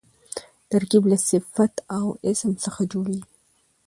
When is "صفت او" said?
1.29-2.05